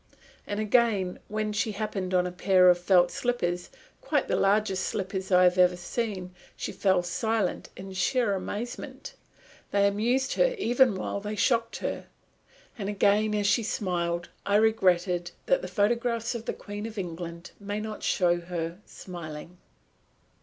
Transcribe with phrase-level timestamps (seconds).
[0.47, 3.69] And again, when she happened on a pair of felt slippers,
[4.01, 9.13] quite the largest slippers I have ever seen, she fell silent in sheer amazement.
[9.69, 12.07] They amused her even while they shocked her.
[12.79, 17.51] And again, as she smiled, I regretted that the photographs of the Queen of England
[17.59, 19.59] may not show her smiling.